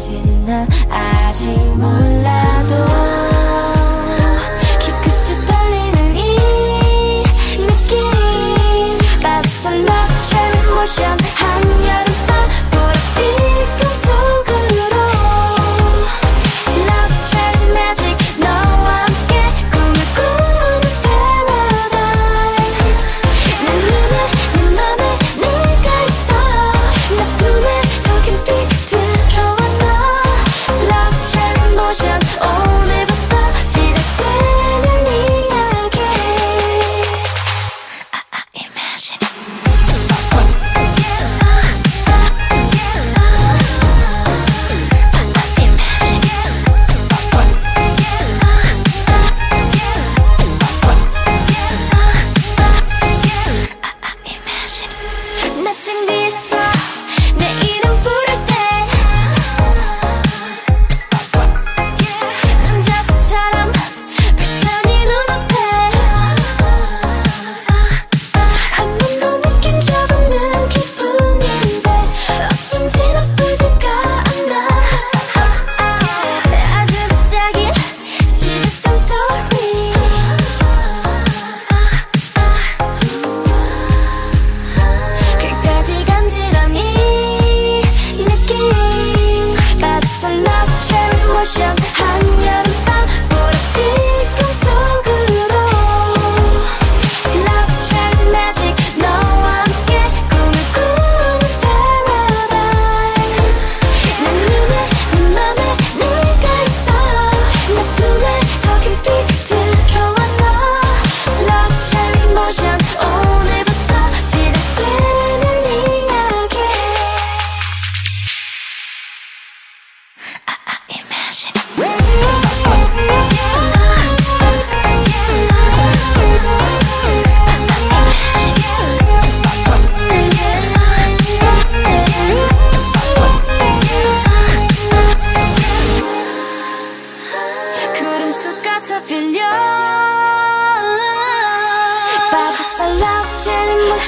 당신 0.00 0.46
나 0.46 0.66
아직 0.88 1.50
몰라. 1.76 2.19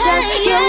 Yeah. 0.04 0.61